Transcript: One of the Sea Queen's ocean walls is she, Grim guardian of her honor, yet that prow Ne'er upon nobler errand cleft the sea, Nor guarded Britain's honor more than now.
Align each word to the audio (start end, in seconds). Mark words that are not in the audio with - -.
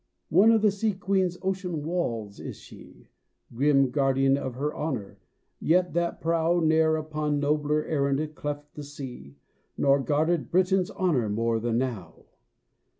One 0.29 0.51
of 0.51 0.63
the 0.63 0.71
Sea 0.71 0.93
Queen's 0.95 1.37
ocean 1.43 1.83
walls 1.85 2.39
is 2.39 2.57
she, 2.57 3.11
Grim 3.53 3.91
guardian 3.91 4.35
of 4.35 4.55
her 4.55 4.73
honor, 4.73 5.19
yet 5.59 5.93
that 5.93 6.19
prow 6.19 6.59
Ne'er 6.59 6.95
upon 6.95 7.39
nobler 7.39 7.85
errand 7.85 8.33
cleft 8.33 8.73
the 8.73 8.81
sea, 8.83 9.35
Nor 9.77 9.99
guarded 9.99 10.49
Britain's 10.49 10.89
honor 10.89 11.29
more 11.29 11.59
than 11.59 11.77
now. 11.77 12.25